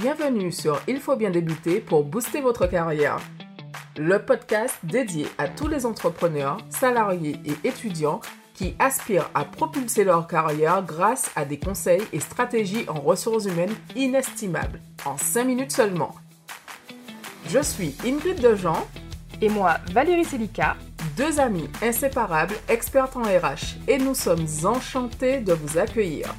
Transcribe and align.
Bienvenue 0.00 0.50
sur 0.50 0.80
Il 0.88 0.98
faut 0.98 1.14
bien 1.14 1.28
débuter 1.28 1.78
pour 1.78 2.04
booster 2.04 2.40
votre 2.40 2.66
carrière. 2.66 3.18
Le 3.98 4.18
podcast 4.18 4.78
dédié 4.82 5.26
à 5.36 5.46
tous 5.46 5.68
les 5.68 5.84
entrepreneurs, 5.84 6.56
salariés 6.70 7.36
et 7.44 7.68
étudiants 7.68 8.22
qui 8.54 8.74
aspirent 8.78 9.28
à 9.34 9.44
propulser 9.44 10.04
leur 10.04 10.26
carrière 10.26 10.82
grâce 10.82 11.30
à 11.36 11.44
des 11.44 11.58
conseils 11.58 12.00
et 12.14 12.20
stratégies 12.20 12.86
en 12.88 12.98
ressources 12.98 13.44
humaines 13.44 13.74
inestimables, 13.94 14.80
en 15.04 15.18
5 15.18 15.44
minutes 15.44 15.72
seulement. 15.72 16.14
Je 17.48 17.60
suis 17.60 17.94
Ingrid 18.02 18.40
Dejean 18.40 18.86
et 19.42 19.50
moi 19.50 19.76
Valérie 19.92 20.24
Selica, 20.24 20.78
deux 21.14 21.40
amies 21.40 21.68
inséparables 21.82 22.56
expertes 22.70 23.16
en 23.16 23.22
RH 23.24 23.76
et 23.86 23.98
nous 23.98 24.14
sommes 24.14 24.46
enchantés 24.64 25.40
de 25.40 25.52
vous 25.52 25.76
accueillir. 25.76 26.34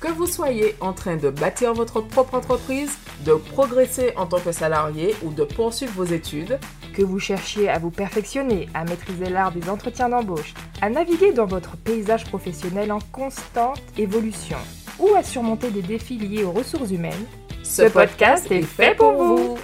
Que 0.00 0.12
vous 0.12 0.26
soyez 0.26 0.76
en 0.80 0.92
train 0.92 1.16
de 1.16 1.28
bâtir 1.28 1.74
votre 1.74 2.00
propre 2.00 2.34
entreprise, 2.34 2.96
de 3.24 3.34
progresser 3.34 4.12
en 4.16 4.26
tant 4.26 4.38
que 4.38 4.52
salarié 4.52 5.16
ou 5.24 5.32
de 5.32 5.42
poursuivre 5.42 5.92
vos 5.92 6.04
études, 6.04 6.60
que 6.94 7.02
vous 7.02 7.18
cherchiez 7.18 7.68
à 7.68 7.80
vous 7.80 7.90
perfectionner, 7.90 8.68
à 8.74 8.84
maîtriser 8.84 9.28
l'art 9.28 9.50
des 9.50 9.68
entretiens 9.68 10.08
d'embauche, 10.08 10.54
à 10.82 10.88
naviguer 10.88 11.32
dans 11.32 11.46
votre 11.46 11.76
paysage 11.76 12.24
professionnel 12.26 12.92
en 12.92 13.00
constante 13.10 13.82
évolution 13.96 14.58
ou 15.00 15.14
à 15.16 15.24
surmonter 15.24 15.70
des 15.70 15.82
défis 15.82 16.18
liés 16.18 16.44
aux 16.44 16.52
ressources 16.52 16.90
humaines, 16.90 17.26
ce, 17.64 17.82
podcast 17.82 18.50
est 18.50 18.62
fait 18.62 18.94
pour 18.94 19.12
vous. 19.12 19.58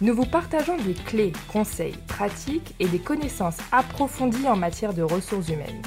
Nous 0.00 0.14
vous 0.14 0.26
partageons 0.26 0.76
des 0.78 0.94
clés, 0.94 1.32
conseils, 1.52 1.96
pratiques 2.08 2.74
et 2.80 2.86
des 2.86 2.98
connaissances 2.98 3.58
approfondies 3.70 4.48
en 4.48 4.56
matière 4.56 4.94
de 4.94 5.02
ressources 5.02 5.48
humaines. 5.48 5.82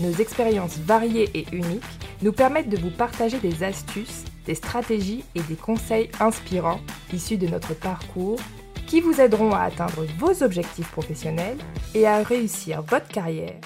Nos 0.00 0.12
expériences 0.12 0.78
variées 0.78 1.30
et 1.34 1.46
uniques 1.52 1.82
nous 2.24 2.32
permettent 2.32 2.70
de 2.70 2.78
vous 2.78 2.90
partager 2.90 3.38
des 3.38 3.62
astuces, 3.62 4.24
des 4.46 4.54
stratégies 4.54 5.24
et 5.34 5.42
des 5.42 5.56
conseils 5.56 6.10
inspirants 6.20 6.80
issus 7.12 7.36
de 7.36 7.46
notre 7.46 7.74
parcours 7.74 8.40
qui 8.86 9.02
vous 9.02 9.20
aideront 9.20 9.52
à 9.52 9.60
atteindre 9.60 10.06
vos 10.18 10.42
objectifs 10.42 10.90
professionnels 10.90 11.58
et 11.94 12.06
à 12.06 12.22
réussir 12.22 12.80
votre 12.80 13.08
carrière. 13.08 13.60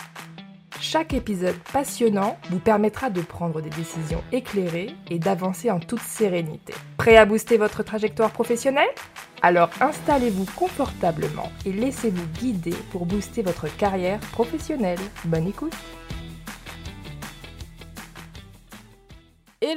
Chaque 0.81 1.15
épisode 1.15 1.57
passionnant 1.73 2.37
vous 2.51 2.59
permettra 2.59 3.11
de 3.11 3.21
prendre 3.21 3.61
des 3.61 3.71
décisions 3.71 4.23
éclairées 4.33 4.91
et 5.09 5.21
d'avancer 5.21 5.71
en 5.71 5.79
toute 5.79 6.03
sérénité. 6.03 6.75
Prêt 6.97 7.17
à 7.17 7.27
booster 7.27 7.59
votre 7.59 7.85
trajectoire 7.85 8.33
professionnelle? 8.33 8.89
Alors 9.41 9.71
installez-vous 9.81 10.47
confortablement 10.57 11.53
et 11.65 11.73
laissez-vous 11.73 12.27
guider 12.41 12.75
pour 12.91 13.07
booster 13.07 13.43
votre 13.43 13.69
carrière 13.77 14.19
professionnelle. 14.33 14.99
Bonne 15.25 15.47
écoute 15.47 15.75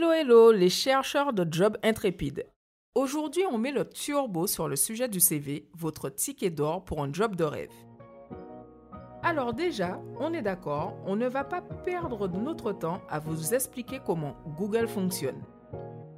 Hello 0.01 0.13
hello 0.13 0.51
les 0.51 0.69
chercheurs 0.69 1.31
de 1.31 1.45
job 1.51 1.77
intrépides. 1.83 2.47
Aujourd'hui 2.95 3.43
on 3.51 3.59
met 3.59 3.71
le 3.71 3.87
turbo 3.87 4.47
sur 4.47 4.67
le 4.67 4.75
sujet 4.75 5.07
du 5.07 5.19
CV, 5.19 5.69
votre 5.77 6.09
ticket 6.09 6.49
d'or 6.49 6.83
pour 6.83 7.03
un 7.03 7.13
job 7.13 7.35
de 7.35 7.43
rêve. 7.43 7.69
Alors 9.21 9.53
déjà, 9.53 10.01
on 10.19 10.33
est 10.33 10.41
d'accord, 10.41 10.97
on 11.05 11.15
ne 11.15 11.27
va 11.27 11.43
pas 11.43 11.61
perdre 11.61 12.27
notre 12.27 12.71
temps 12.71 13.03
à 13.11 13.19
vous 13.19 13.53
expliquer 13.53 13.99
comment 14.03 14.37
Google 14.57 14.87
fonctionne. 14.87 15.43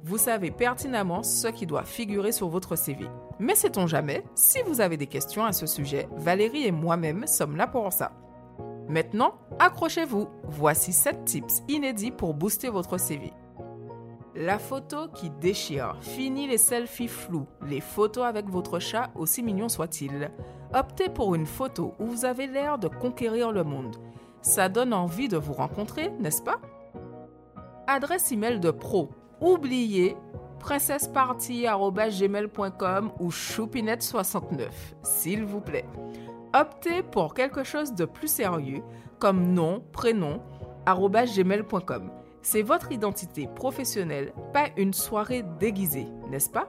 Vous 0.02 0.16
savez 0.16 0.50
pertinemment 0.50 1.22
ce 1.22 1.48
qui 1.48 1.66
doit 1.66 1.84
figurer 1.84 2.32
sur 2.32 2.48
votre 2.48 2.76
CV. 2.76 3.04
Mais 3.38 3.54
sait-on 3.54 3.86
jamais, 3.86 4.24
si 4.34 4.62
vous 4.62 4.80
avez 4.80 4.96
des 4.96 5.08
questions 5.08 5.44
à 5.44 5.52
ce 5.52 5.66
sujet, 5.66 6.08
Valérie 6.16 6.64
et 6.64 6.72
moi-même 6.72 7.26
sommes 7.26 7.58
là 7.58 7.66
pour 7.66 7.92
ça. 7.92 8.12
Maintenant, 8.88 9.34
accrochez-vous, 9.58 10.26
voici 10.44 10.94
7 10.94 11.26
tips 11.26 11.62
inédits 11.68 12.12
pour 12.12 12.32
booster 12.32 12.70
votre 12.70 12.96
CV. 12.96 13.30
La 14.36 14.58
photo 14.58 15.06
qui 15.14 15.30
déchire. 15.30 15.94
Fini 16.00 16.48
les 16.48 16.58
selfies 16.58 17.06
flous, 17.06 17.46
les 17.68 17.80
photos 17.80 18.24
avec 18.24 18.48
votre 18.48 18.80
chat, 18.80 19.12
aussi 19.14 19.44
mignon 19.44 19.68
soit-il. 19.68 20.32
Optez 20.74 21.08
pour 21.08 21.36
une 21.36 21.46
photo 21.46 21.94
où 22.00 22.06
vous 22.06 22.24
avez 22.24 22.48
l'air 22.48 22.78
de 22.78 22.88
conquérir 22.88 23.52
le 23.52 23.62
monde. 23.62 23.96
Ça 24.42 24.68
donne 24.68 24.92
envie 24.92 25.28
de 25.28 25.36
vous 25.36 25.52
rencontrer, 25.52 26.10
n'est-ce 26.18 26.42
pas? 26.42 26.60
Adresse 27.86 28.32
email 28.32 28.58
de 28.58 28.72
pro. 28.72 29.10
Oubliez 29.40 30.16
princesseparty.gmail.com 30.58 33.12
ou 33.20 33.30
choupinette69, 33.30 34.68
s'il 35.02 35.44
vous 35.44 35.60
plaît. 35.60 35.86
Optez 36.58 37.04
pour 37.04 37.34
quelque 37.34 37.62
chose 37.62 37.94
de 37.94 38.04
plus 38.04 38.28
sérieux, 38.28 38.82
comme 39.20 39.52
nom, 39.52 39.84
prénom, 39.92 40.40
gmail.com. 40.86 42.23
C'est 42.44 42.60
votre 42.60 42.92
identité 42.92 43.48
professionnelle, 43.48 44.34
pas 44.52 44.66
une 44.76 44.92
soirée 44.92 45.42
déguisée, 45.58 46.08
n'est-ce 46.28 46.50
pas? 46.50 46.68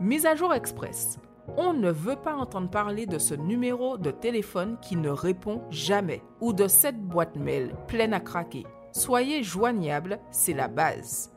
Mise 0.00 0.26
à 0.26 0.34
jour 0.34 0.52
express. 0.52 1.18
On 1.56 1.72
ne 1.72 1.90
veut 1.90 2.16
pas 2.16 2.34
entendre 2.34 2.68
parler 2.68 3.06
de 3.06 3.16
ce 3.16 3.34
numéro 3.34 3.96
de 3.96 4.10
téléphone 4.10 4.76
qui 4.82 4.96
ne 4.96 5.08
répond 5.08 5.62
jamais 5.70 6.22
ou 6.42 6.52
de 6.52 6.68
cette 6.68 7.00
boîte 7.00 7.36
mail 7.36 7.74
pleine 7.88 8.12
à 8.12 8.20
craquer. 8.20 8.66
Soyez 8.92 9.42
joignable, 9.42 10.20
c'est 10.30 10.52
la 10.52 10.68
base. 10.68 11.32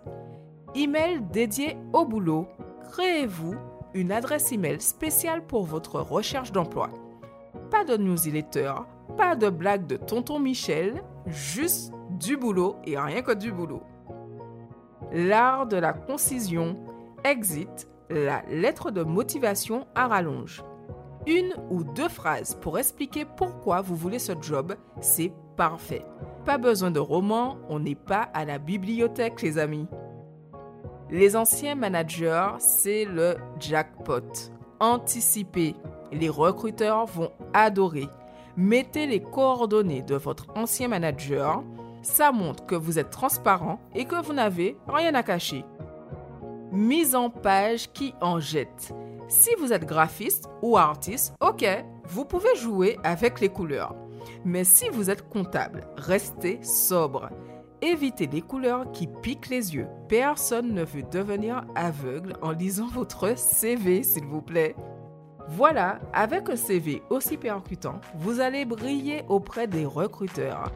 Email 0.76 1.22
dédié 1.32 1.78
au 1.94 2.04
boulot. 2.04 2.50
Créez-vous 2.92 3.56
une 3.94 4.12
adresse 4.12 4.52
email 4.52 4.82
spéciale 4.82 5.46
pour 5.46 5.64
votre 5.64 6.02
recherche 6.02 6.52
d'emploi. 6.52 6.90
Pas 7.72 7.86
de 7.86 7.96
newsletter, 7.96 8.74
pas 9.16 9.38
de 9.38 9.50
blague 9.50 9.88
de 9.88 9.96
tonton 9.96 10.40
Michel, 10.40 11.02
juste 11.26 11.94
du 12.20 12.38
boulot 12.38 12.76
et 12.86 12.98
rien 12.98 13.22
que 13.22 13.34
du 13.34 13.52
boulot. 13.52 13.84
L'art 15.12 15.68
de 15.68 15.78
la 15.78 15.94
concision. 15.94 16.76
Exit, 17.24 17.88
la 18.10 18.42
lettre 18.50 18.92
de 18.92 19.04
motivation 19.04 19.88
à 19.96 20.08
rallonge. 20.08 20.64
Une 21.26 21.54
ou 21.70 21.84
deux 21.84 22.10
phrases 22.10 22.58
pour 22.60 22.78
expliquer 22.78 23.26
pourquoi 23.26 23.82
vous 23.82 23.96
voulez 23.96 24.20
ce 24.20 24.34
job, 24.42 24.76
c'est 25.00 25.32
parfait. 25.56 26.06
Pas 26.44 26.58
besoin 26.58 26.92
de 26.92 27.00
roman, 27.00 27.58
on 27.70 27.80
n'est 27.80 27.96
pas 27.96 28.24
à 28.34 28.44
la 28.44 28.58
bibliothèque 28.58 29.42
les 29.42 29.58
amis. 29.58 29.88
Les 31.10 31.36
anciens 31.36 31.76
managers, 31.76 32.50
c'est 32.60 33.06
le 33.06 33.38
jackpot. 33.60 34.52
Anticipez, 34.80 35.76
les 36.12 36.30
recruteurs 36.30 37.06
vont 37.06 37.32
adorer. 37.54 38.08
Mettez 38.58 39.08
les 39.08 39.22
coordonnées 39.22 40.02
de 40.02 40.16
votre 40.16 40.48
ancien 40.56 40.90
manager 40.90 41.64
ça 42.04 42.32
montre 42.32 42.66
que 42.66 42.76
vous 42.76 43.00
êtes 43.00 43.10
transparent 43.10 43.80
et 43.96 44.06
que 44.06 44.24
vous 44.24 44.34
n'avez 44.34 44.78
rien 44.88 45.16
à 45.16 45.24
cacher. 45.24 45.66
Mise 46.72 47.16
en 47.16 47.30
page 47.30 47.92
qui 47.92 48.14
en 48.22 48.40
jette. 48.40 48.94
Si 49.28 49.50
vous 49.58 49.74
êtes 49.74 49.86
graphiste 49.86 50.50
ou 50.62 50.78
artiste, 50.78 51.34
ok, 51.40 51.66
vous 52.06 52.26
pouvez 52.26 52.56
jouer 52.56 53.00
avec 53.04 53.40
les 53.40 53.50
couleurs. 53.50 53.96
Mais 54.46 54.64
si 54.64 54.90
vous 54.90 55.10
êtes 55.10 55.28
comptable, 55.30 55.88
restez 55.98 56.62
sobre. 56.62 57.30
Évitez 57.82 58.28
les 58.28 58.42
couleurs 58.42 58.92
qui 58.92 59.08
piquent 59.08 59.50
les 59.50 59.76
yeux. 59.76 59.88
Personne 60.08 60.74
ne 60.74 60.84
veut 60.84 61.04
devenir 61.04 61.66
aveugle 61.76 62.36
en 62.42 62.52
lisant 62.52 62.88
votre 62.88 63.38
CV, 63.38 64.04
s'il 64.04 64.26
vous 64.26 64.42
plaît. 64.42 64.76
Voilà, 65.50 66.00
avec 66.14 66.50
un 66.50 66.56
CV 66.56 67.02
aussi 67.10 67.36
percutant, 67.36 68.00
vous 68.16 68.40
allez 68.40 68.64
briller 68.64 69.24
auprès 69.28 69.68
des 69.68 69.86
recruteurs. 69.86 70.72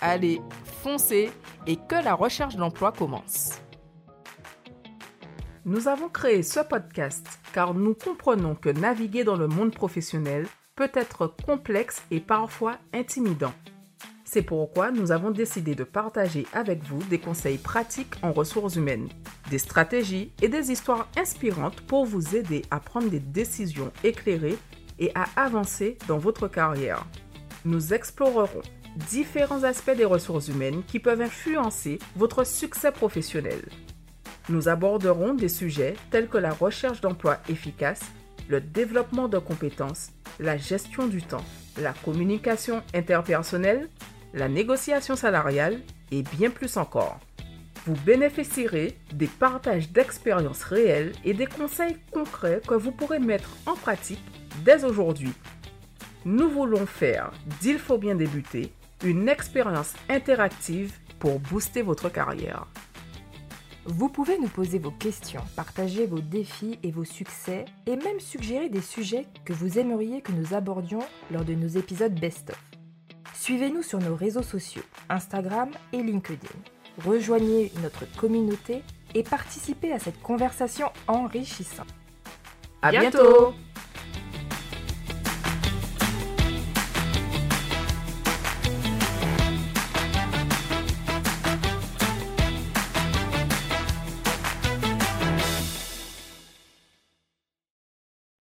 Allez, 0.00 0.40
foncez 0.82 1.30
et 1.66 1.76
que 1.76 2.02
la 2.02 2.14
recherche 2.14 2.56
d'emploi 2.56 2.92
commence. 2.92 3.60
Nous 5.64 5.88
avons 5.88 6.08
créé 6.08 6.42
ce 6.42 6.60
podcast 6.60 7.26
car 7.52 7.74
nous 7.74 7.94
comprenons 7.94 8.54
que 8.54 8.68
naviguer 8.68 9.24
dans 9.24 9.36
le 9.36 9.48
monde 9.48 9.74
professionnel 9.74 10.46
peut 10.76 10.90
être 10.94 11.34
complexe 11.44 12.02
et 12.10 12.20
parfois 12.20 12.76
intimidant. 12.92 13.52
C'est 14.24 14.42
pourquoi 14.42 14.90
nous 14.90 15.12
avons 15.12 15.30
décidé 15.30 15.74
de 15.74 15.84
partager 15.84 16.46
avec 16.52 16.82
vous 16.82 17.02
des 17.04 17.18
conseils 17.18 17.58
pratiques 17.58 18.14
en 18.22 18.32
ressources 18.32 18.76
humaines, 18.76 19.08
des 19.50 19.58
stratégies 19.58 20.32
et 20.42 20.48
des 20.48 20.70
histoires 20.70 21.08
inspirantes 21.16 21.80
pour 21.80 22.04
vous 22.04 22.36
aider 22.36 22.62
à 22.70 22.78
prendre 22.78 23.08
des 23.08 23.20
décisions 23.20 23.92
éclairées 24.04 24.58
et 24.98 25.10
à 25.14 25.26
avancer 25.36 25.96
dans 26.08 26.18
votre 26.18 26.48
carrière. 26.48 27.06
Nous 27.64 27.94
explorerons 27.94 28.62
différents 28.96 29.64
aspects 29.64 29.96
des 29.96 30.04
ressources 30.04 30.48
humaines 30.48 30.82
qui 30.86 30.98
peuvent 30.98 31.20
influencer 31.20 31.98
votre 32.16 32.44
succès 32.44 32.92
professionnel. 32.92 33.60
Nous 34.48 34.68
aborderons 34.68 35.34
des 35.34 35.48
sujets 35.48 35.96
tels 36.10 36.28
que 36.28 36.38
la 36.38 36.52
recherche 36.52 37.00
d'emploi 37.00 37.38
efficace, 37.48 38.00
le 38.48 38.60
développement 38.60 39.28
de 39.28 39.38
compétences, 39.38 40.12
la 40.38 40.56
gestion 40.56 41.06
du 41.06 41.22
temps, 41.22 41.44
la 41.80 41.92
communication 41.92 42.82
interpersonnelle, 42.94 43.88
la 44.34 44.48
négociation 44.48 45.16
salariale 45.16 45.80
et 46.12 46.22
bien 46.22 46.50
plus 46.50 46.76
encore. 46.76 47.18
Vous 47.86 47.96
bénéficierez 48.04 48.98
des 49.12 49.26
partages 49.26 49.90
d'expériences 49.90 50.64
réelles 50.64 51.12
et 51.24 51.34
des 51.34 51.46
conseils 51.46 51.96
concrets 52.12 52.60
que 52.66 52.74
vous 52.74 52.92
pourrez 52.92 53.18
mettre 53.18 53.50
en 53.66 53.74
pratique 53.74 54.22
dès 54.64 54.84
aujourd'hui. 54.84 55.32
Nous 56.24 56.48
voulons 56.48 56.86
faire 56.86 57.30
d'Il 57.60 57.78
faut 57.78 57.98
bien 57.98 58.16
débuter 58.16 58.72
une 59.04 59.28
expérience 59.28 59.94
interactive 60.08 60.92
pour 61.18 61.38
booster 61.40 61.82
votre 61.82 62.08
carrière. 62.08 62.66
Vous 63.84 64.08
pouvez 64.08 64.36
nous 64.38 64.48
poser 64.48 64.80
vos 64.80 64.90
questions, 64.90 65.42
partager 65.54 66.06
vos 66.06 66.18
défis 66.18 66.78
et 66.82 66.90
vos 66.90 67.04
succès, 67.04 67.66
et 67.86 67.94
même 67.94 68.18
suggérer 68.18 68.68
des 68.68 68.80
sujets 68.80 69.26
que 69.44 69.52
vous 69.52 69.78
aimeriez 69.78 70.22
que 70.22 70.32
nous 70.32 70.54
abordions 70.54 71.04
lors 71.30 71.44
de 71.44 71.54
nos 71.54 71.68
épisodes 71.68 72.18
best-of. 72.18 72.60
Suivez-nous 73.34 73.84
sur 73.84 74.00
nos 74.00 74.16
réseaux 74.16 74.42
sociaux, 74.42 74.82
Instagram 75.08 75.70
et 75.92 76.02
LinkedIn. 76.02 76.48
Rejoignez 77.04 77.70
notre 77.82 78.06
communauté 78.16 78.82
et 79.14 79.22
participez 79.22 79.92
à 79.92 80.00
cette 80.00 80.20
conversation 80.20 80.90
enrichissante. 81.06 81.86
À 82.82 82.90
bientôt 82.90 83.54